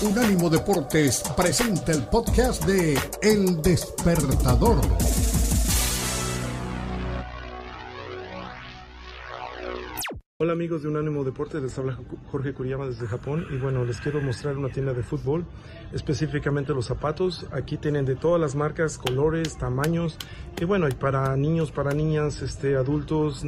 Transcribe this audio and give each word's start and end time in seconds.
Unánimo 0.00 0.48
Deportes 0.48 1.24
presenta 1.36 1.90
el 1.90 2.04
podcast 2.04 2.64
de 2.64 2.96
El 3.20 3.60
Despertador. 3.60 4.78
Hola 10.40 10.52
amigos 10.52 10.82
de 10.82 10.88
Unánimo 10.88 11.24
Deportes, 11.24 11.60
les 11.60 11.76
habla 11.80 11.98
Jorge 12.30 12.54
Kuriyama 12.54 12.86
desde 12.86 13.08
Japón 13.08 13.44
y 13.50 13.56
bueno, 13.56 13.84
les 13.84 14.00
quiero 14.00 14.20
mostrar 14.20 14.56
una 14.56 14.68
tienda 14.68 14.92
de 14.92 15.02
fútbol, 15.02 15.44
específicamente 15.92 16.72
los 16.72 16.86
zapatos. 16.86 17.46
Aquí 17.50 17.76
tienen 17.76 18.04
de 18.04 18.14
todas 18.14 18.40
las 18.40 18.54
marcas, 18.54 18.98
colores, 18.98 19.58
tamaños 19.58 20.16
y 20.60 20.64
bueno, 20.64 20.86
hay 20.86 20.92
para 20.92 21.36
niños, 21.36 21.72
para 21.72 21.90
niñas, 21.90 22.40
este, 22.40 22.76
adultos, 22.76 23.46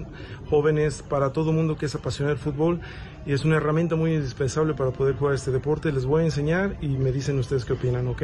jóvenes, 0.48 1.02
para 1.08 1.32
todo 1.32 1.52
mundo 1.52 1.76
que 1.76 1.86
es 1.86 1.94
apasionado 1.94 2.34
del 2.34 2.42
fútbol 2.42 2.80
y 3.26 3.32
es 3.32 3.44
una 3.44 3.56
herramienta 3.56 3.96
muy 3.96 4.14
indispensable 4.14 4.74
para 4.74 4.90
poder 4.90 5.14
jugar 5.16 5.34
este 5.34 5.50
deporte. 5.50 5.92
Les 5.92 6.04
voy 6.04 6.22
a 6.22 6.24
enseñar 6.26 6.76
y 6.80 6.88
me 6.88 7.12
dicen 7.12 7.38
ustedes 7.38 7.64
qué 7.64 7.74
opinan, 7.74 8.06
¿ok? 8.08 8.22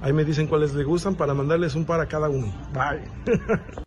Ahí 0.00 0.12
me 0.12 0.24
dicen 0.24 0.46
cuáles 0.46 0.74
les 0.74 0.84
gustan 0.86 1.14
para 1.14 1.34
mandarles 1.34 1.74
un 1.74 1.84
par 1.84 2.00
a 2.00 2.06
cada 2.08 2.28
uno. 2.28 2.52
Bye. 2.72 3.36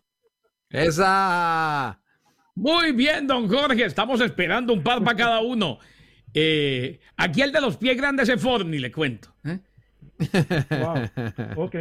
Esa. 0.70 2.00
Muy 2.54 2.92
bien, 2.92 3.26
don 3.26 3.48
Jorge. 3.48 3.84
Estamos 3.84 4.20
esperando 4.20 4.72
un 4.72 4.82
par 4.82 5.02
para 5.04 5.16
cada 5.16 5.40
uno. 5.40 5.78
Eh, 6.34 7.00
aquí 7.16 7.42
el 7.42 7.52
de 7.52 7.60
los 7.60 7.76
pies 7.76 7.96
grandes 7.96 8.28
es 8.28 8.40
Forni, 8.40 8.78
le 8.78 8.90
cuento. 8.90 9.34
¿eh? 9.44 9.58
Wow. 10.70 11.64
Ok. 11.64 11.76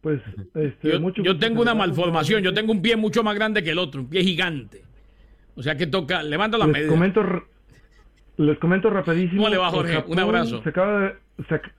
Pues 0.00 0.20
este, 0.54 0.92
Yo, 0.92 1.00
mucho 1.00 1.22
yo 1.22 1.36
tengo 1.38 1.62
una 1.62 1.74
malformación. 1.74 2.42
Yo 2.42 2.54
tengo 2.54 2.72
un 2.72 2.80
pie 2.80 2.96
mucho 2.96 3.22
más 3.24 3.34
grande 3.34 3.62
que 3.64 3.70
el 3.70 3.78
otro, 3.78 4.02
un 4.02 4.08
pie 4.08 4.22
gigante. 4.22 4.84
O 5.56 5.62
sea 5.62 5.76
que 5.76 5.86
toca, 5.86 6.22
levanta 6.22 6.58
la 6.58 6.66
Les 6.66 6.74
medida. 6.74 6.88
comento, 6.88 7.22
les 8.36 8.58
comento 8.58 8.90
rapidísimo. 8.90 9.42
¿Cómo 9.42 9.48
le 9.54 9.58
va, 9.58 9.70
Jorge? 9.70 10.04
Un 10.08 10.18
abrazo. 10.18 10.62
se 10.62 10.68
acaba 10.68 11.00
de- 11.00 11.14
se 11.48 11.54
ac- 11.54 11.72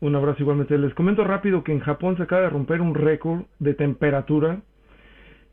un 0.00 0.14
abrazo 0.14 0.42
igualmente. 0.42 0.76
Les 0.78 0.94
comento 0.94 1.24
rápido 1.24 1.64
que 1.64 1.72
en 1.72 1.80
Japón 1.80 2.16
se 2.16 2.22
acaba 2.24 2.42
de 2.42 2.50
romper 2.50 2.80
un 2.80 2.94
récord 2.94 3.42
de 3.58 3.74
temperatura. 3.74 4.60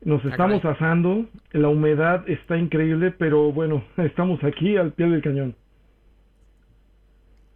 Nos 0.02 0.22
Ah, 0.24 0.28
estamos 0.28 0.64
asando, 0.64 1.26
la 1.52 1.68
humedad 1.68 2.28
está 2.28 2.58
increíble, 2.58 3.10
pero 3.10 3.52
bueno, 3.52 3.82
estamos 3.96 4.42
aquí 4.44 4.76
al 4.76 4.92
pie 4.92 5.06
del 5.08 5.22
cañón. 5.22 5.56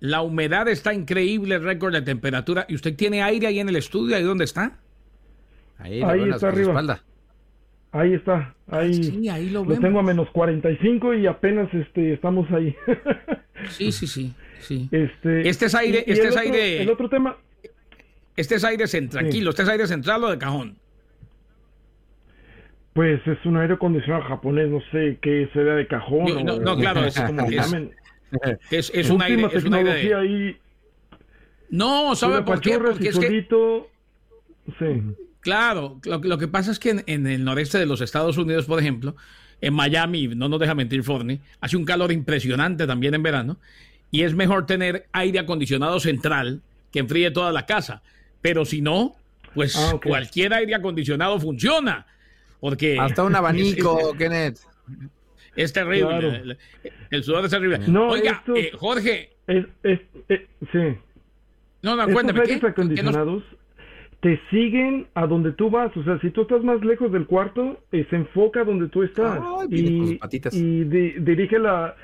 La 0.01 0.23
humedad 0.23 0.69
está 0.69 0.95
increíble, 0.95 1.57
el 1.57 1.65
récord 1.65 1.93
de 1.93 2.03
temperatura. 2.03 2.65
¿Y 2.69 2.75
usted 2.77 2.95
tiene 2.97 3.23
aire 3.23 3.49
ahí 3.49 3.59
en 3.59 3.69
el 3.69 3.77
estudio? 3.77 4.17
¿Ahí 4.17 4.23
dónde 4.23 4.45
está? 4.45 4.79
Ahí, 5.79 6.03
Ahí 6.03 6.21
está 6.31 6.37
la- 6.37 6.39
la 6.43 6.49
arriba. 6.49 6.69
espalda. 6.71 7.01
Ahí 7.91 8.13
está, 8.15 8.55
ahí 8.71 8.93
Sí, 9.03 9.29
ahí 9.31 9.49
lo 9.51 9.65
lo 9.65 9.79
tengo 9.79 9.99
a 10.01 10.03
menos 10.03 10.29
45 10.31 11.15
y 11.15 11.27
apenas 11.27 11.73
este 11.73 12.13
estamos 12.13 12.51
ahí. 12.53 12.75
Sí, 13.71 13.91
sí, 13.91 14.07
sí. 14.07 14.33
sí. 14.61 14.89
este, 14.93 15.49
Este 15.49 15.67
es 15.67 15.75
aire- 15.75 16.05
y- 16.07 16.11
y 16.11 16.13
este 16.13 16.23
el 16.23 16.29
es 16.29 16.37
otro- 16.37 16.41
aire- 16.43 16.83
El 16.83 16.91
otro 16.91 17.09
tema, 17.09 17.37
Este 18.37 18.55
es 18.55 18.63
aire 18.65 18.87
central, 18.87 19.25
Sí. 19.25 19.31
tranquilo. 19.31 19.51
Este 19.51 19.63
es 19.63 19.69
aire 19.69 19.87
central 19.89 20.23
o 20.23 20.31
de 20.31 20.39
cajón. 20.39 20.77
Pues 22.93 23.21
es 23.27 23.45
un 23.47 23.57
aire 23.57 23.75
acondicionado 23.75 24.25
japonés, 24.25 24.69
no 24.69 24.81
sé 24.93 25.19
qué 25.21 25.49
será 25.53 25.75
de 25.77 25.87
cajón. 25.87 26.27
Yo- 26.27 26.45
no, 26.45 26.55
o- 26.55 26.61
no, 26.61 26.77
claro, 26.77 27.05
es- 27.05 27.21
como 27.21 27.49
le 27.49 27.57
es-. 27.57 27.75
Es, 28.71 28.91
es 28.95 29.11
un 29.11 29.23
aire. 29.23 29.47
Es 29.53 29.65
un 29.65 29.75
aire 29.75 29.91
de- 29.95 30.01
tecnología 30.03 30.19
ahí. 30.19 30.57
No, 31.71 32.15
¿sabe 32.15 32.43
por 32.43 32.61
qué? 32.61 32.79
Porque 32.79 33.05
y 33.05 33.09
es 33.09 33.19
que. 33.19 33.47
Sí. 34.79 35.03
Claro, 35.49 35.99
lo, 36.05 36.19
lo 36.19 36.39
que 36.39 36.47
pasa 36.49 36.71
es 36.71 36.79
que 36.79 36.91
en, 36.91 37.05
en 37.07 37.27
el 37.27 37.45
noreste 37.45 37.79
de 37.79 37.87
los 37.87 38.01
Estados 38.01 38.37
Unidos, 38.37 38.67
por 38.67 38.79
ejemplo, 38.79 39.17
en 39.61 39.73
Miami, 39.75 40.29
no 40.29 40.49
nos 40.49 40.61
deja 40.61 40.75
mentir 40.75 41.03
Forney, 41.03 41.41
hace 41.61 41.77
un 41.77 41.85
calor 41.85 42.13
impresionante 42.13 42.87
también 42.87 43.15
en 43.15 43.23
verano, 43.23 43.57
y 44.11 44.23
es 44.23 44.35
mejor 44.35 44.67
tener 44.67 45.07
aire 45.13 45.39
acondicionado 45.39 46.01
central 46.01 46.61
que 46.93 46.99
enfríe 47.01 47.31
toda 47.31 47.51
la 47.53 47.65
casa. 47.67 48.03
Pero 48.41 48.65
si 48.65 48.81
no, 48.83 49.17
pues 49.55 49.75
Ah, 49.77 49.99
cualquier 50.03 50.53
aire 50.55 50.75
acondicionado 50.75 51.41
funciona. 51.41 52.07
Porque 52.61 52.99
Hasta 52.99 53.25
un 53.25 53.35
abanico, 53.35 54.13
es, 54.13 54.17
Kenneth. 54.19 54.59
es 55.57 55.73
terrible. 55.73 56.09
Claro. 56.09 56.29
El, 56.35 56.59
el 57.11 57.25
sudor 57.25 57.45
es 57.45 57.51
terrible. 57.51 57.79
No, 57.89 58.09
Oiga, 58.09 58.33
esto- 58.33 58.55
eh, 58.57 58.71
Jorge, 58.77 59.31
Es, 59.47 59.65
es, 59.83 60.01
es- 60.29 60.41
sí. 60.73 60.79
no, 61.83 61.97
no, 61.97 62.03
Estos 62.03 62.13
cuénteme. 62.15 62.41
¿qué? 62.43 62.53
aires 62.55 62.61
¿Qué 62.61 62.67
nos- 62.67 62.73
acondicionados 62.73 63.43
te 64.21 64.41
siguen 64.51 65.07
a 65.15 65.27
donde 65.27 65.53
tú 65.53 65.71
vas. 65.71 65.97
O 65.97 66.03
sea, 66.03 66.19
si 66.21 66.31
tú 66.31 66.43
estás 66.43 66.63
más 66.65 66.85
lejos 66.85 67.13
del 67.13 67.27
cuarto, 67.27 67.79
eh, 67.93 68.07
se 68.11 68.17
enfoca 68.17 68.65
donde 68.65 68.89
tú 68.89 69.03
estás. 69.05 69.41
Ay, 69.61 69.99
con 69.99 70.09
sus 70.09 70.19
patitas. 70.19 70.55
y 70.55 70.85
di- 70.85 71.13
dirige 71.21 71.59
la, 71.61 71.95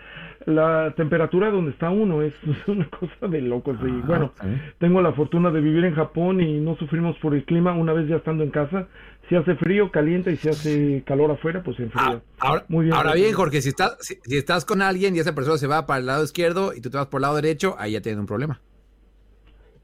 la 0.47 0.95
temperatura 0.97 1.51
donde 1.51 1.73
está 1.73 1.91
uno. 1.91 2.23
Es, 2.23 2.33
es 2.47 2.69
una 2.69 2.89
cosa 2.89 3.27
de 3.27 3.41
locos. 3.41 3.77
y 3.83 3.87
Ah, 3.89 4.03
bueno, 4.07 4.33
sí. 4.41 4.47
tengo 4.79 5.03
la 5.03 5.13
fortuna 5.13 5.51
de 5.51 5.61
vivir 5.61 5.85
en 5.85 5.95
Japón 5.95 6.41
y 6.41 6.61
no 6.61 6.77
sufrimos 6.77 7.17
por 7.19 7.35
el 7.35 7.45
clima 7.45 7.73
una 7.73 7.93
vez 7.93 8.07
ya 8.09 8.17
estando 8.17 8.45
en 8.45 8.51
casa. 8.51 8.87
Si 9.29 9.35
hace 9.35 9.57
frío, 9.57 9.91
calienta 9.91 10.31
y 10.31 10.37
si 10.37 10.49
hace 10.51 11.03
calor 11.07 11.31
afuera, 11.33 11.63
pues 11.65 11.79
se 11.79 11.85
enfría. 11.85 12.05
Ah, 12.05 12.21
ahora, 12.39 12.65
Muy 12.69 12.85
bien, 12.85 12.95
ahora 12.95 13.09
Jorge. 13.11 13.23
bien, 13.25 13.35
Jorge, 13.35 13.63
si 13.63 13.71
estás, 13.71 13.97
si, 14.01 14.17
si 14.23 14.37
estás 14.37 14.65
con 14.67 14.83
alguien 14.83 15.17
y 15.17 15.19
esa 15.19 15.35
persona 15.35 15.57
se 15.57 15.67
va 15.67 15.87
para 15.87 15.99
el 15.99 16.07
lado 16.07 16.23
izquierdo 16.23 16.75
y 16.77 16.81
tú 16.83 16.91
te 16.91 16.99
vas 16.99 17.07
por 17.07 17.19
el 17.19 17.23
lado 17.23 17.37
derecho, 17.37 17.75
ahí 17.79 17.93
ya 17.93 18.03
tienen 18.03 18.21
un 18.21 18.27
problema. 18.27 18.61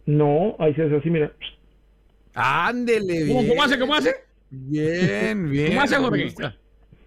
No, 0.07 0.57
ahí 0.59 0.75
se 0.75 0.83
hace 0.85 0.97
así, 0.97 1.11
mira. 1.11 1.33
Ándele, 2.35 3.25
bien. 3.25 3.37
¿Cómo, 3.37 3.49
cómo 3.49 3.63
hace? 3.63 3.79
¿Cómo 3.79 3.95
hace? 3.95 4.15
Bien, 4.51 5.51
bien. 5.51 5.69
¿Cómo 5.69 5.83
hace 5.83 5.97
Jorge? 5.97 6.35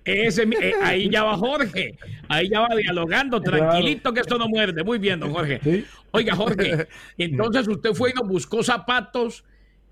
Ese, 0.05 0.43
eh, 0.43 0.73
ahí 0.81 1.09
ya 1.09 1.23
va 1.23 1.37
Jorge. 1.37 1.97
Ahí 2.27 2.49
ya 2.49 2.61
va 2.61 2.75
dialogando, 2.75 3.41
tranquilito 3.41 4.13
que 4.13 4.19
esto 4.19 4.37
no 4.37 4.49
muerde. 4.49 4.83
Muy 4.83 4.97
bien, 4.97 5.19
don 5.19 5.31
Jorge. 5.31 5.59
Sí. 5.63 5.85
Oiga, 6.11 6.35
Jorge, 6.35 6.87
entonces 7.17 7.67
usted 7.67 7.93
fue 7.93 8.11
y 8.11 8.13
nos 8.13 8.27
buscó 8.27 8.63
zapatos 8.63 9.45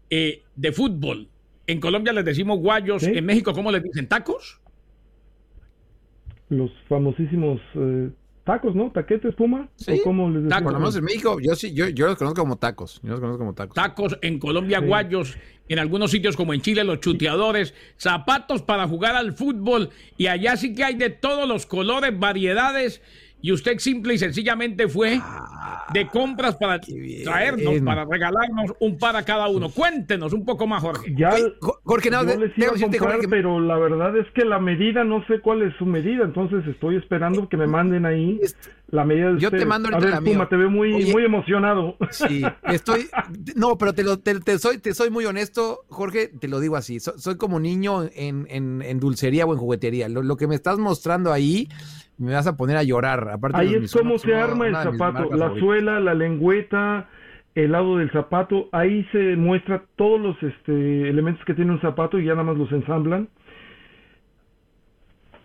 eh, 0.09 0.43
de 0.55 0.71
fútbol. 0.71 1.29
En 1.65 1.79
Colombia 1.79 2.11
les 2.11 2.25
decimos 2.25 2.59
guayos. 2.59 3.03
Sí. 3.03 3.11
En 3.15 3.25
México, 3.25 3.53
¿cómo 3.53 3.71
les 3.71 3.83
dicen? 3.83 4.07
¿Tacos? 4.07 4.59
Los 6.49 6.71
famosísimos 6.89 7.61
eh, 7.75 8.09
tacos, 8.43 8.75
¿no? 8.75 8.91
¿Taquetes, 8.91 9.35
Puma? 9.35 9.69
Sí, 9.75 9.99
¿O 9.99 10.03
cómo 10.03 10.29
les 10.29 10.43
lo 10.43 10.49
menos 10.79 10.95
en 10.95 11.03
México, 11.03 11.37
yo 11.41 11.55
sí, 11.55 11.73
yo, 11.73 11.87
yo 11.89 12.07
los 12.07 12.17
conozco 12.17 12.41
como 12.41 12.57
tacos. 12.57 12.99
Yo 13.03 13.11
los 13.11 13.19
conozco 13.19 13.39
como 13.39 13.53
tacos. 13.53 13.75
Tacos 13.75 14.17
en 14.21 14.39
Colombia, 14.39 14.79
Sí. 14.79 14.85
guayos. 14.85 15.37
En 15.69 15.79
algunos 15.79 16.11
sitios 16.11 16.35
como 16.35 16.53
en 16.53 16.61
Chile, 16.61 16.83
los 16.83 16.99
chuteadores. 16.99 17.73
Zapatos 17.97 18.61
para 18.61 18.87
jugar 18.87 19.15
al 19.15 19.33
fútbol. 19.33 19.89
Y 20.17 20.27
allá 20.27 20.57
sí 20.57 20.73
que 20.75 20.83
hay 20.83 20.95
de 20.95 21.09
todos 21.09 21.47
los 21.47 21.65
colores, 21.65 22.17
variedades. 22.19 23.01
Y 23.41 23.51
usted 23.51 23.77
simple 23.79 24.13
y 24.13 24.17
sencillamente 24.17 24.87
fue 24.87 25.19
de 25.93 26.07
compras 26.07 26.55
para 26.55 26.79
traernos, 27.23 27.81
para 27.81 28.05
regalarnos 28.05 28.73
un 28.79 28.97
par 28.97 29.15
a 29.15 29.23
cada 29.23 29.47
uno. 29.47 29.69
Cuéntenos 29.69 30.31
un 30.33 30.45
poco 30.45 30.67
más, 30.67 30.81
Jorge. 30.81 31.13
Ya 31.17 31.33
Oye, 31.33 31.53
Jo- 31.59 31.79
Jorge, 31.83 32.09
no, 32.09 32.21
yo 32.23 32.27
de- 32.29 32.37
les 32.47 32.57
iba 32.57 32.67
a 32.67 32.79
comprar, 32.79 33.11
Jorge, 33.13 33.27
pero 33.27 33.59
la 33.59 33.77
verdad 33.77 34.15
es 34.17 34.27
que 34.33 34.45
la 34.45 34.59
medida, 34.59 35.03
no 35.03 35.25
sé 35.25 35.39
cuál 35.41 35.63
es 35.63 35.73
su 35.77 35.85
medida, 35.85 36.23
entonces 36.23 36.65
estoy 36.67 36.95
esperando 36.97 37.49
que 37.49 37.57
me 37.57 37.67
manden 37.67 38.05
ahí 38.05 38.39
la 38.91 39.05
medida 39.05 39.27
de 39.27 39.33
Yo 39.39 39.49
te 39.49 39.55
ustedes. 39.57 39.67
mando 39.67 39.87
A 39.89 39.91
ahorita 39.93 40.05
ver, 40.05 40.15
la 40.15 40.21
mía. 40.21 40.33
Puma, 40.33 40.49
te 40.49 40.55
veo 40.57 40.69
muy, 40.69 40.93
Oye. 40.93 41.11
muy 41.13 41.23
emocionado. 41.25 41.95
Sí, 42.11 42.41
estoy. 42.63 43.07
No, 43.55 43.77
pero 43.77 43.93
te, 43.93 44.03
lo, 44.03 44.19
te, 44.19 44.39
te 44.41 44.59
soy, 44.59 44.77
te 44.79 44.93
soy 44.93 45.09
muy 45.09 45.25
honesto, 45.25 45.79
Jorge, 45.89 46.27
te 46.39 46.47
lo 46.47 46.59
digo 46.59 46.75
así. 46.75 46.99
So- 46.99 47.17
soy 47.17 47.37
como 47.37 47.59
niño 47.59 48.03
en, 48.15 48.45
en, 48.49 48.81
en 48.81 48.99
dulcería 48.99 49.45
o 49.45 49.53
en 49.53 49.59
juguetería. 49.59 50.09
Lo, 50.09 50.21
lo 50.23 50.35
que 50.37 50.47
me 50.47 50.55
estás 50.55 50.77
mostrando 50.77 51.31
ahí, 51.31 51.67
me 52.17 52.33
vas 52.33 52.47
a 52.47 52.57
poner 52.57 52.77
a 52.77 52.83
llorar. 52.83 53.29
Aparte 53.29 53.57
Ahí 53.57 53.75
es 53.75 53.91
son 53.91 54.19
se 54.19 54.35
arma 54.35 54.67
el 54.67 54.75
zapato, 54.75 55.23
la 55.31 55.47
favoritas. 55.47 55.59
suela, 55.59 55.99
la 55.99 56.13
lengüeta, 56.13 57.09
el 57.55 57.71
lado 57.71 57.97
del 57.97 58.11
zapato, 58.11 58.69
ahí 58.71 59.05
se 59.11 59.35
muestra 59.35 59.83
todos 59.95 60.19
los 60.21 60.35
este, 60.43 61.09
elementos 61.09 61.43
que 61.45 61.53
tiene 61.53 61.71
un 61.71 61.81
zapato 61.81 62.19
y 62.19 62.25
ya 62.25 62.31
nada 62.31 62.43
más 62.43 62.57
los 62.57 62.71
ensamblan. 62.71 63.27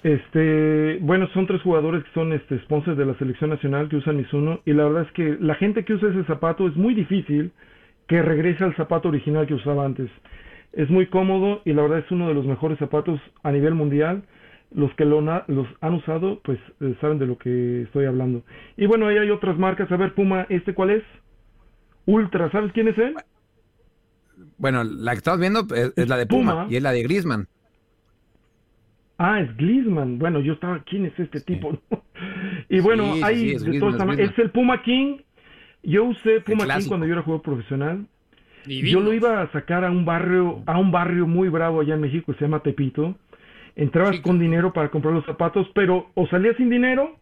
Este, 0.07 0.99
bueno, 1.01 1.27
son 1.35 1.49
tres 1.49 1.61
jugadores 1.63 2.05
que 2.05 2.13
son 2.13 2.33
este 2.33 2.61
sponsors 2.61 2.97
de 2.97 3.05
la 3.05 3.19
selección 3.19 3.51
nacional 3.51 3.89
que 3.89 3.97
usan 3.97 4.17
Mizuno 4.17 4.61
y 4.65 4.73
la 4.73 4.85
verdad 4.85 5.03
es 5.03 5.11
que 5.11 5.37
la 5.41 5.57
gente 5.57 5.85
que 5.85 5.95
usa 5.95 6.11
ese 6.11 6.23
zapato 6.27 6.69
es 6.69 6.77
muy 6.77 6.95
difícil 6.95 7.51
que 8.07 8.23
regrese 8.23 8.63
al 8.63 8.77
zapato 8.77 9.09
original 9.09 9.49
que 9.49 9.55
usaba 9.55 9.85
antes. 9.85 10.09
Es 10.73 10.89
muy 10.91 11.09
cómodo 11.09 11.61
y 11.65 11.73
la 11.73 11.83
verdad 11.83 11.99
es 11.99 12.11
uno 12.13 12.29
de 12.29 12.35
los 12.35 12.47
mejores 12.47 12.79
zapatos 12.79 13.21
a 13.43 13.51
nivel 13.51 13.75
mundial. 13.75 14.23
Los 14.73 14.95
que 14.95 15.05
lo 15.05 15.21
los 15.21 15.67
han 15.81 15.95
usado, 15.95 16.41
pues 16.45 16.61
eh, 16.81 16.95
saben 17.01 17.19
de 17.19 17.27
lo 17.27 17.37
que 17.37 17.83
estoy 17.83 18.05
hablando. 18.05 18.45
Y 18.77 18.87
bueno, 18.87 19.09
ahí 19.09 19.19
hay 19.19 19.31
otras 19.31 19.59
marcas. 19.59 19.91
A 19.91 19.97
ver, 19.97 20.15
Puma, 20.15 20.47
¿este 20.51 20.73
cuál 20.73 20.91
es? 20.91 21.03
Ultra, 22.05 22.49
¿sabes 22.53 22.71
quién 22.73 22.87
es 22.87 22.99
él? 22.99 23.17
Bueno, 24.57 24.85
la 24.85 25.13
que 25.13 25.19
estamos 25.19 25.41
viendo 25.41 25.67
es, 25.75 25.93
es 25.97 26.09
la 26.09 26.17
de 26.17 26.27
Puma, 26.27 26.53
Puma. 26.53 26.67
y 26.71 26.77
es 26.77 26.83
la 26.85 26.93
de 26.93 27.03
Griezmann. 27.03 27.49
Ah, 29.19 29.41
es 29.41 29.57
Glisman. 29.57 30.19
Bueno, 30.19 30.41
yo 30.41 30.55
estaba, 30.55 30.83
¿quién 30.85 31.07
es 31.07 31.19
este 31.19 31.41
tipo? 31.41 31.79
y 32.69 32.81
bueno, 32.81 33.15
Sí, 33.15 33.21
hay 33.23 33.37
sí, 33.37 33.51
es 33.53 33.63
de 33.63 33.69
Griezmann, 33.71 33.99
todas 33.99 34.19
es 34.19 34.31
es 34.31 34.39
el 34.39 34.51
Puma 34.51 34.83
King. 34.83 35.19
Yo 35.83 36.05
usé 36.05 36.41
Puma 36.41 36.67
King 36.67 36.89
cuando 36.89 37.07
yo 37.07 37.13
era 37.15 37.23
jugador 37.23 37.43
profesional. 37.43 38.07
Divino. 38.67 38.99
Yo 38.99 39.01
lo 39.01 39.13
iba 39.13 39.43
a 39.43 39.53
sacar 39.53 39.85
a 39.85 39.91
un 39.91 40.05
barrio, 40.05 40.63
a 40.67 40.79
un 40.79 40.91
barrio 40.91 41.27
muy 41.27 41.49
bravo 41.49 41.81
allá 41.81 41.95
en 41.95 42.01
México, 42.01 42.35
se 42.35 42.41
llama 42.41 42.61
Tepito. 42.61 43.17
Entrabas 43.77 44.17
Sí, 44.17 44.23
con 44.23 44.39
dinero 44.39 44.73
para 44.73 44.91
comprar 44.91 45.15
los 45.15 45.25
zapatos, 45.25 45.69
pero 45.75 46.11
o 46.15 46.27
salías 46.27 46.57
sin 46.57 46.69
dinero 46.69 47.17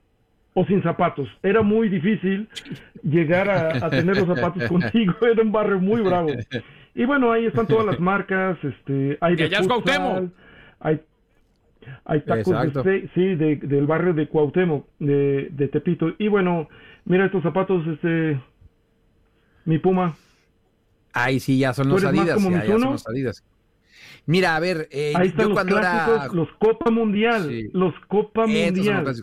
o 0.55 0.65
sin 0.65 0.83
zapatos. 0.83 1.29
Era 1.43 1.63
muy 1.63 1.89
difícil 1.89 2.49
llegar 3.03 3.51
a, 3.51 3.91
tener 3.91 4.17
los 4.17 4.27
zapatos 4.27 4.65
contigo, 4.69 5.15
era 5.21 5.43
un 5.43 5.53
barrio 5.53 5.81
muy 5.81 6.01
bravo. 6.01 6.31
Y 6.95 7.05
bueno, 7.05 7.33
ahí 7.33 7.47
están 7.47 7.67
todas 7.67 7.85
las 7.85 8.01
marcas, 8.01 8.57
este, 8.63 9.19
hay 9.21 9.37
de 9.37 9.51
futsal, 9.51 10.31
hay, 10.81 11.01
hay 12.05 12.21
tacos 12.23 12.85
de 12.85 13.11
sí, 13.15 13.35
del 13.35 13.87
barrio 13.87 14.15
de 14.15 14.29
Cuauhtémoc, 14.29 14.87
de, 14.99 15.49
de 15.51 15.69
Tepito. 15.69 16.13
Y 16.19 16.29
bueno, 16.29 16.69
mira 17.05 17.27
estos 17.27 17.43
zapatos, 17.43 17.87
este, 17.87 18.41
mi 19.65 19.79
Puma. 19.79 20.17
Ay, 21.13 21.41
sí, 21.41 21.59
ya 21.59 21.73
son 21.73 21.89
los 21.89 22.05
Adidas. 22.05 22.27
Ya, 22.27 22.39
son 22.39 22.93
los 22.93 23.09
Adidas. 23.09 23.45
Mira, 24.27 24.57
a 24.57 24.61
ver, 24.61 24.89
eh, 24.91 25.13
Ahí 25.17 25.29
están 25.29 25.49
los 25.49 25.55
cuando 25.55 25.79
era... 25.79 26.29
los 26.33 26.49
Copa 26.59 26.91
Mundial, 26.91 27.69
los 27.73 27.95
Copa 28.09 28.47
Mundial. 28.47 29.15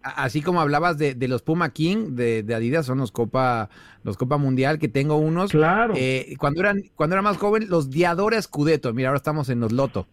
Así 0.00 0.42
como 0.42 0.60
hablabas 0.60 0.96
de, 0.96 1.16
los 1.28 1.42
Puma 1.42 1.70
King 1.70 2.14
de, 2.14 2.44
Adidas, 2.54 2.86
son 2.86 2.98
los 2.98 3.10
Copa, 3.10 3.68
los 4.04 4.16
Copa 4.16 4.38
Mundial, 4.38 4.78
que 4.78 4.88
tengo 4.88 5.16
unos. 5.16 5.50
Claro. 5.50 5.94
Eh, 5.96 6.36
cuando, 6.38 6.60
eran, 6.60 6.82
cuando 6.94 7.14
era 7.14 7.22
más 7.22 7.36
joven, 7.36 7.68
los 7.68 7.90
Diadora 7.90 8.40
Scudetto. 8.40 8.94
Mira, 8.94 9.08
ahora 9.08 9.16
estamos 9.16 9.48
en 9.48 9.60
los 9.60 9.72
Loto. 9.72 10.06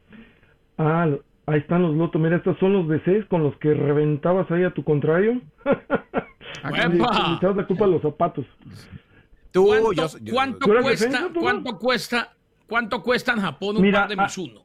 Ah, 0.77 1.07
ahí 1.45 1.59
están 1.59 1.81
los 1.81 1.95
Loto. 1.95 2.19
Mira, 2.19 2.37
estos 2.37 2.57
son 2.59 2.73
los 2.73 2.87
de 2.87 3.01
seis 3.03 3.25
con 3.25 3.43
los 3.43 3.55
que 3.57 3.73
reventabas 3.73 4.49
ahí 4.51 4.63
a 4.63 4.73
tu 4.73 4.83
contrario. 4.83 5.41
echabas 6.63 7.55
la 7.55 7.67
culpa 7.67 7.85
a 7.85 7.87
los 7.87 8.01
zapatos. 8.01 8.45
¿Cuánto, 9.53 10.67
cuesta, 10.67 11.29
¿Cuánto 11.33 11.79
cuesta 11.79 12.35
¿Cuánto 12.67 13.03
cuesta 13.03 13.33
en 13.33 13.41
Japón 13.41 13.77
un 13.77 13.91
par 13.91 14.09
de 14.09 14.15
ah, 14.17 14.23
Mizuno? 14.23 14.61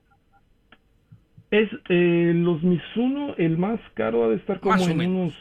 Es 1.50 1.68
eh, 1.88 2.32
los 2.34 2.62
Mizuno, 2.62 3.34
el 3.36 3.58
más 3.58 3.80
caro 3.94 4.24
ha 4.24 4.28
de 4.28 4.36
estar 4.36 4.60
como 4.60 4.76
en 4.76 5.00
unos, 5.00 5.34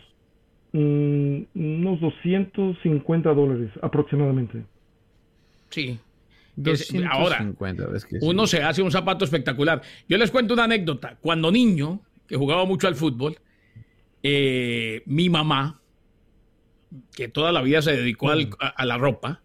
mm, 0.74 1.42
unos 1.56 2.02
250 2.02 3.34
dólares 3.34 3.72
aproximadamente. 3.82 4.66
Sí. 5.70 6.00
Ahora, 7.10 7.54
uno 8.22 8.48
se 8.48 8.62
hace 8.64 8.82
un 8.82 8.92
zapato 8.92 9.26
espectacular. 9.26 9.82
Yo 10.08 10.18
les 10.18 10.32
cuento 10.32 10.54
una 10.54 10.66
anécdota. 10.66 11.18
Cuando 11.22 11.52
niño, 11.52 12.02
que 12.28 12.36
jugaba 12.36 12.66
mucho 12.66 12.88
al 12.88 12.96
fútbol, 12.96 13.38
eh, 14.24 15.04
mi 15.06 15.30
mamá, 15.30 15.82
que 17.16 17.28
toda 17.28 17.52
la 17.52 17.62
vida 17.62 17.82
se 17.82 17.96
dedicó 17.96 18.28
mm. 18.28 18.50
a 18.60 18.86
la 18.86 18.98
ropa, 18.98 19.42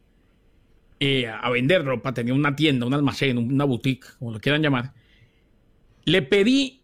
eh, 1.01 1.27
a 1.27 1.51
vender 1.51 1.85
ropa, 1.85 2.15
tenía 2.15 2.35
una 2.35 2.57
tienda, 2.57 2.87
un 2.87 2.95
almacén, 2.95 3.39
una 3.39 3.65
boutique, 3.65 4.07
como 4.19 4.33
lo 4.33 4.41
quieran 4.41 4.63
llamar, 4.63 4.93
le 6.05 6.23
pedí 6.23 6.83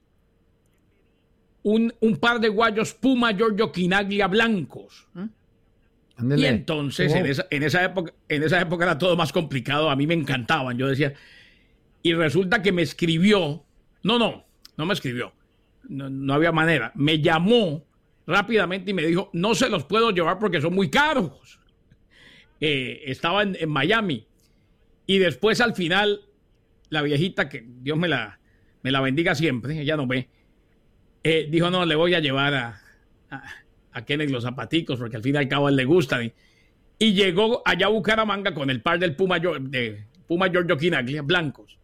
un, 1.62 1.92
par 2.20 2.40
de 2.40 2.48
guayos 2.48 2.94
Puma 2.94 3.32
Giorgio 3.32 3.70
Quinaglia 3.72 4.26
blancos. 4.28 5.08
¿eh? 5.16 5.26
Y 6.36 6.44
entonces, 6.44 7.12
en, 7.14 7.26
esa, 7.26 7.46
en, 7.50 7.62
esa 7.62 7.84
época, 7.84 8.12
en 8.28 8.42
esa 8.42 8.60
época 8.60 8.84
era 8.84 8.98
todo 8.98 9.16
más 9.16 9.32
complicado, 9.32 9.90
a 9.90 9.96
mí 9.96 10.06
me 10.06 10.14
encantaban, 10.14 10.76
yo 10.76 10.86
decía, 10.88 11.14
y 12.02 12.14
resulta 12.14 12.62
que 12.62 12.72
me 12.72 12.82
escribió, 12.82 13.64
no, 14.02 14.18
no, 14.18 14.46
no 14.76 14.86
me 14.86 14.94
escribió, 14.94 15.32
no, 15.88 16.34
había 16.34 16.52
manera, 16.52 16.92
me 16.94 17.20
llamó 17.20 17.84
rápidamente 18.26 18.90
y 18.90 18.94
me 18.94 19.04
dijo, 19.04 19.30
no 19.32 19.54
se 19.54 19.68
los 19.68 19.84
puedo 19.84 20.10
llevar 20.10 20.38
porque 20.38 20.60
son 20.60 20.74
muy 20.74 20.90
caros. 20.90 21.58
Eh, 22.60 23.02
estaba 23.06 23.42
en, 23.42 23.68
Miami. 23.68 24.26
Y 25.06 25.18
después 25.18 25.60
al 25.60 25.74
final, 25.74 26.20
la 26.90 27.02
viejita, 27.02 27.48
que 27.48 27.64
Dios 27.66 27.98
me 27.98 28.08
la, 28.08 28.38
me 28.82 28.90
la 28.90 29.00
bendiga 29.00 29.34
siempre, 29.34 29.80
ella 29.80 29.96
no 29.96 30.06
ve, 30.06 30.28
eh, 31.24 31.48
dijo, 31.50 31.70
no, 31.70 31.84
le 31.84 31.96
voy 31.96 32.14
a 32.14 32.20
llevar 32.20 32.54
a, 32.54 32.80
a, 33.30 33.42
Kenneth 34.04 34.30
los 34.30 34.44
zapaticos, 34.44 34.98
porque 34.98 35.16
al 35.16 35.22
fin 35.22 35.34
y 35.34 35.38
al 35.38 35.48
cabo 35.48 35.66
a 35.66 35.70
él 35.70 35.76
le 35.76 35.84
gustan. 35.84 36.32
Y, 36.98 37.12
llegó 37.12 37.62
allá 37.64 37.86
a 37.86 37.88
Bucaramanga 37.90 38.54
con 38.54 38.70
el 38.70 38.82
par 38.82 38.98
del 38.98 39.16
Puma, 39.16 39.38
de 39.38 40.04
Puma 40.26 40.48
Giorgio 40.48 40.76
Quinaglia, 40.76 41.22
blancos. 41.22 41.78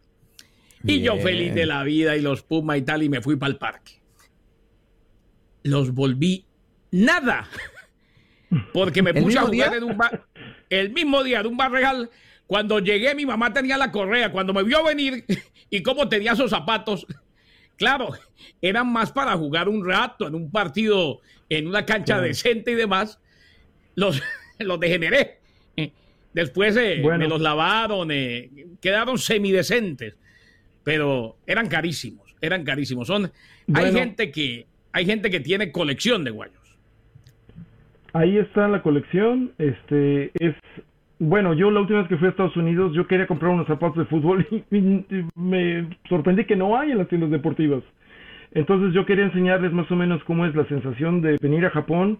Y 0.85 1.01
yo 1.01 1.17
feliz 1.19 1.55
de 1.55 1.67
la 1.67 1.83
vida 1.83 2.17
y 2.17 2.21
los 2.21 2.43
Puma 2.43 2.77
y 2.77 2.83
tal, 2.83 3.03
y 3.03 3.09
me 3.09 3.21
fui 3.21 3.37
para 3.37 3.53
el 3.53 3.59
parque. 3.59 3.95
Los 5.63 5.93
volví 5.93 6.45
nada. 6.91 7.49
Porque 8.73 9.03
me 9.03 9.13
puse 9.13 9.39
a 9.39 9.43
jugar 9.43 9.75
en 9.75 9.83
un 9.83 9.97
bar 9.97 10.27
el 10.71 10.93
mismo 10.93 11.23
día 11.25 11.43
de 11.43 11.49
un 11.49 11.57
barregal. 11.57 12.11
Cuando 12.47 12.79
llegué, 12.79 13.15
mi 13.15 13.27
mamá 13.27 13.53
tenía 13.53 13.77
la 13.77 13.91
correa. 13.91 14.31
Cuando 14.31 14.55
me 14.55 14.63
vio 14.63 14.85
venir 14.85 15.25
y 15.71 15.83
cómo 15.83 16.09
tenía 16.09 16.33
esos 16.33 16.51
zapatos, 16.51 17.07
claro, 17.77 18.11
eran 18.61 18.93
más 18.93 19.13
para 19.13 19.37
jugar 19.37 19.69
un 19.69 19.87
rato 19.87 20.27
en 20.27 20.35
un 20.35 20.51
partido, 20.51 21.21
en 21.49 21.67
una 21.67 21.87
cancha 21.87 22.21
decente 22.21 22.73
y 22.73 22.75
demás. 22.75 23.21
Los, 23.95 24.23
los 24.59 24.81
degeneré. 24.81 25.39
Después 26.37 26.77
eh, 26.77 27.03
me 27.03 27.29
los 27.29 27.41
lavaron, 27.41 28.11
eh, 28.11 28.51
quedaron 28.83 29.17
semidecentes, 29.17 30.17
pero 30.85 31.39
eran 31.47 31.67
carísimos, 31.67 32.37
eran 32.43 32.63
carísimos. 32.63 33.07
Son, 33.07 33.33
hay 33.73 33.91
gente 33.91 34.31
que 34.31 34.67
hay 34.93 35.07
gente 35.07 35.31
que 35.31 35.41
tiene 35.41 35.73
colección 35.73 36.25
de 36.25 36.33
guayos. 36.33 36.79
Ahí 38.13 38.37
está 38.37 38.69
la 38.69 38.83
colección. 38.83 39.53
Este 39.57 40.31
es 40.39 40.55
bueno, 41.19 41.55
yo 41.55 41.71
la 41.71 41.81
última 41.81 42.01
vez 42.01 42.09
que 42.09 42.17
fui 42.17 42.27
a 42.27 42.31
Estados 42.31 42.57
Unidos, 42.57 42.93
yo 42.95 43.07
quería 43.07 43.27
comprar 43.27 43.51
unos 43.51 43.67
zapatos 43.67 43.97
de 43.97 44.05
fútbol 44.05 44.47
y, 44.71 45.25
me 45.35 45.89
sorprendí 46.09 46.45
que 46.45 46.57
no 46.57 46.79
hay 46.79 46.93
en 46.93 46.99
las 46.99 47.09
tiendas 47.09 47.31
deportivas. 47.31 47.83
Entonces 48.53 48.95
yo 48.95 49.05
quería 49.07 49.25
enseñarles 49.25 49.73
más 49.73 49.91
o 49.91 49.97
menos 49.97 50.23
cómo 50.25 50.47
es 50.47 50.55
la 50.55 50.67
sensación 50.67 51.21
de 51.21 51.39
venir 51.41 51.65
a 51.67 51.71
Japón 51.71 52.19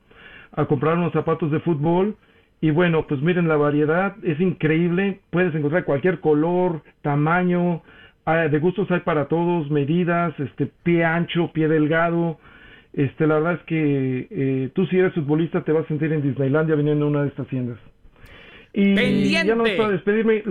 a 0.53 0.67
comprar 0.67 0.97
unos 0.97 1.13
zapatos 1.13 1.51
de 1.51 1.61
fútbol. 1.61 2.17
Y 2.61 2.71
bueno, 2.71 3.07
pues 3.07 3.21
miren 3.21 3.49
la 3.49 3.57
variedad, 3.57 4.17
es 4.23 4.41
increíble. 4.41 5.21
Puedes 5.31 5.55
encontrar 5.55 5.85
cualquier 5.85 6.21
color, 6.21 6.83
tamaño, 7.03 7.83
de 8.27 8.59
gustos 8.59 8.91
hay 8.91 9.01
para 9.01 9.27
todos, 9.27 9.71
medidas, 9.71 10.39
este 10.41 10.67
pie 10.83 11.05
ancho, 11.05 11.53
pie 11.53 11.69
delgado, 11.69 12.39
este, 12.93 13.27
la 13.27 13.35
verdad 13.35 13.53
es 13.55 13.63
que 13.65 14.27
eh, 14.31 14.71
tú 14.75 14.87
si 14.87 14.99
eres 14.99 15.13
futbolista 15.13 15.63
te 15.63 15.71
vas 15.71 15.85
a 15.85 15.89
sentir 15.89 16.13
en 16.13 16.23
Disneylandia 16.23 16.75
viniendo 16.75 17.05
a 17.05 17.09
una 17.09 17.23
de 17.23 17.29
estas 17.29 17.47
tiendas. 17.47 17.79
Y 18.79 19.31
ya 19.31 19.43
no 19.55 19.65
para 19.65 19.89
despedirme, 19.89 20.43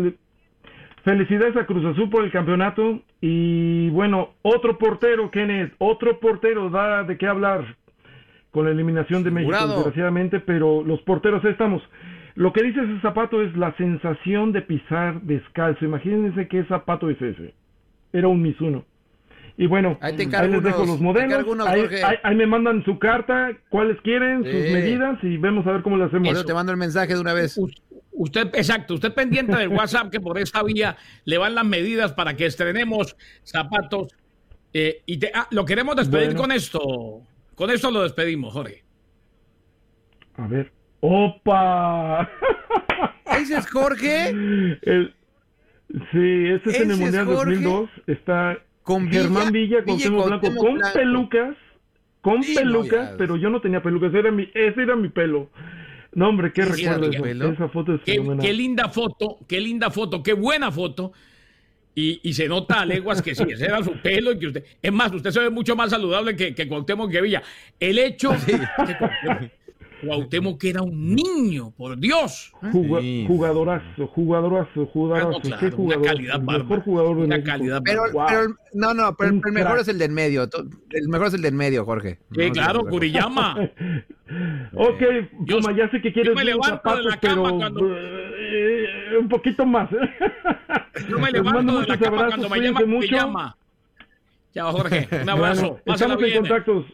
felicidades 1.04 1.56
a 1.58 1.68
Cruz 1.68 1.86
Azul 1.86 2.10
por 2.10 2.26
el 2.26 2.32
campeonato 2.32 3.04
y 3.22 3.90
bueno, 3.92 4.32
otro 4.42 4.80
portero, 4.80 5.30
Kenneth, 5.30 5.74
otro 5.78 6.20
portero 6.20 6.72
da 6.72 7.04
de 7.04 7.20
qué 7.20 7.28
hablar 7.28 7.78
con 8.50 8.66
la 8.66 8.72
eliminación 8.72 9.24
de 9.24 9.30
México, 9.30 9.56
desgraciadamente, 9.68 10.40
pero 10.40 10.84
los 10.84 11.00
porteros 11.02 11.46
estamos. 11.46 11.84
Lo 12.34 12.52
que 12.52 12.64
dice 12.64 12.80
ese 12.82 13.00
zapato 13.02 13.44
es 13.44 13.56
la 13.56 13.78
sensación 13.78 14.52
de 14.52 14.64
pisar 14.64 15.22
descalzo. 15.22 15.86
Imagínense 15.86 16.48
qué 16.48 16.64
zapato 16.66 17.12
es 17.12 17.22
ese. 17.22 17.54
Era 18.12 18.28
un 18.28 18.42
Mizuno. 18.42 18.86
Y 19.58 19.68
bueno, 19.68 19.98
ahí, 20.02 20.18
les 20.18 20.64
dejo 20.64 20.86
los 20.86 21.00
modelos. 21.00 21.46
ahí, 22.24 22.36
me 22.36 22.48
mandan 22.48 22.84
su 22.84 22.98
carta, 22.98 23.52
cuáles 23.70 24.02
quieren, 24.02 24.44
sus 24.44 24.52
medidas 24.52 25.24
y 25.24 25.38
vemos 25.38 25.66
a 25.68 25.72
ver 25.72 25.84
cómo 25.84 25.96
lo 25.96 26.06
hacemos. 26.06 26.28
Eso 26.30 26.44
te 26.44 26.54
mando 26.54 26.72
el 26.72 26.78
mensaje 26.78 27.14
de 27.14 27.22
una 27.22 27.34
vez. 27.34 27.58
Usted, 28.18 28.48
exacto, 28.54 28.94
usted 28.94 29.14
pendiente 29.14 29.56
del 29.58 29.68
WhatsApp 29.68 30.10
que 30.10 30.22
por 30.22 30.38
esta 30.38 30.64
vía 30.64 30.96
le 31.26 31.38
van 31.38 31.54
las 31.54 31.66
medidas 31.66 32.14
para 32.14 32.36
que 32.36 32.46
estrenemos 32.46 33.16
zapatos. 33.44 34.16
Eh, 34.74 35.04
y 35.06 35.20
ah, 35.34 35.48
lo 35.52 35.66
queremos 35.66 35.96
despedir 35.96 36.36
con 36.36 36.52
esto. 36.52 37.22
Con 37.56 37.72
esto 37.72 37.92
lo 37.92 38.04
despedimos, 38.04 38.54
Jorge. 38.54 38.84
A 40.36 40.48
ver. 40.48 40.72
¡Opa! 41.02 42.30
¿Ese 43.38 43.58
es 43.58 43.70
Jorge? 43.70 44.32
sí, 46.12 46.48
ese 46.48 46.70
es 46.70 46.82
en 46.82 46.92
el 46.92 46.98
Mundial 46.98 47.26
2002. 47.26 47.90
Está 48.08 48.58
con 48.84 49.10
Germán 49.10 49.52
Villa, 49.52 49.84
con 49.84 49.98
Temo 49.98 50.26
Blanco, 50.26 50.48
con 50.56 50.80
pelucas, 50.94 51.56
con 52.22 52.42
pelucas, 52.42 53.16
pero 53.18 53.36
yo 53.36 53.50
no 53.50 53.60
tenía 53.60 53.82
pelucas, 53.82 54.14
era 54.14 54.32
mi, 54.32 54.50
ese 54.54 54.82
era 54.82 54.96
mi 54.96 55.10
pelo. 55.10 55.50
No, 56.16 56.30
hombre, 56.30 56.52
qué 56.54 56.64
recuerdo 56.64 57.52
esa 57.52 57.68
foto 57.68 57.96
es 57.96 58.02
qué, 58.06 58.24
qué, 58.42 58.54
linda 58.54 58.88
foto, 58.88 59.38
qué 59.48 59.60
linda 59.60 59.92
foto, 59.92 60.24
qué 60.24 60.34
buena 60.34 60.72
foto. 60.72 61.12
Y, 61.94 62.20
y 62.24 62.34
se 62.34 62.48
nota 62.48 62.82
a 62.82 62.86
leguas 62.86 63.22
que 63.22 63.36
sí, 63.36 63.44
ese 63.50 63.66
era 63.66 63.84
su 63.84 63.94
pelo 64.02 64.32
y 64.32 64.40
que 64.40 64.48
usted, 64.48 64.64
es 64.82 64.92
más, 64.92 65.12
usted 65.14 65.32
se 65.32 65.40
ve 65.42 65.50
mucho 65.50 65.76
más 65.76 65.90
saludable 65.92 66.36
que, 66.36 66.56
que 66.56 66.68
Cuauhtémoc 66.68 67.12
que 67.12 67.22
Villa. 67.22 67.44
El 67.80 68.00
hecho 68.00 68.32
Cuauhtémoc 70.06 70.60
que 70.60 70.70
era 70.70 70.82
un 70.82 71.16
niño, 71.16 71.72
por 71.72 71.98
Dios. 71.98 72.52
Jugadorazo, 72.72 74.08
jugadorazo, 74.08 74.86
jugadorazo. 74.88 75.58
¿Qué 75.60 75.72
jugador? 75.72 76.02
Una 76.02 76.12
calidad 76.12 76.40
mejor 76.42 76.82
jugador 76.82 77.18
de 77.18 77.24
una 77.24 77.44
calidad 77.44 77.82
pero, 77.84 78.04
no, 78.74 78.94
no, 78.94 79.16
pero 79.16 79.32
el 79.32 79.54
mejor 79.54 79.80
es 79.80 79.88
el 79.88 79.98
del 79.98 80.12
medio. 80.12 80.48
El 80.92 81.10
mejor 81.10 81.28
es 81.28 81.34
el 81.34 81.42
del 81.42 81.54
medio, 81.54 81.86
Jorge. 81.86 82.20
Sí, 82.34 82.52
claro, 82.52 82.86
Kuriyama. 82.86 83.72
Ok, 84.74 85.02
eh, 85.02 85.30
yo, 85.42 85.60
Puma, 85.60 85.76
ya 85.76 85.90
sé 85.90 86.02
que 86.02 86.12
quieres 86.12 86.34
yo 86.34 86.36
me 86.36 86.44
levanto 86.44 86.70
zapatos, 86.70 87.06
de 87.06 87.10
la 87.12 87.18
cama 87.18 87.44
pero, 87.44 87.58
cuando... 87.58 87.96
Eh, 87.98 89.18
un 89.20 89.30
poquito 89.30 89.66
más. 89.66 89.90
Yo 91.10 91.20
me 91.20 91.32
levanto 91.32 91.82
de 91.82 91.88
la 91.88 91.98
cama 91.98 92.18
abrazos, 92.18 92.48
cuando 92.48 92.50
me 92.50 92.60
llama, 92.60 92.86
mucho. 92.86 93.12
Me 93.12 93.18
llama. 93.18 93.58
Chao, 94.54 94.72
Jorge. 94.72 95.08
Un 95.22 95.30
abrazo. 95.30 95.62
Bueno, 95.62 95.82
estamos 95.86 96.18
bien. 96.18 96.32
en 96.32 96.40
contactos. 96.40 96.86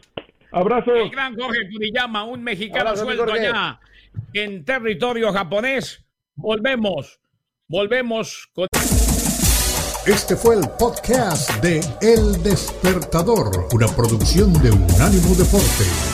Abrazos. 0.50 0.94
El 0.96 1.10
gran 1.10 1.36
Jorge 1.36 1.70
Kuriyama, 1.70 2.24
un 2.24 2.42
mexicano 2.42 2.90
abrazo, 2.90 3.04
suelto 3.04 3.32
allá 3.32 3.80
en 4.32 4.64
territorio 4.64 5.32
japonés. 5.32 6.04
Volvemos. 6.34 7.20
Volvemos 7.68 8.48
con... 8.54 8.68
Este 10.06 10.36
fue 10.36 10.56
el 10.56 10.68
podcast 10.78 11.62
de 11.62 11.80
El 12.00 12.42
Despertador, 12.42 13.68
una 13.72 13.86
producción 13.86 14.52
de 14.54 14.70
Unánimo 14.72 15.34
Deporte. 15.36 16.11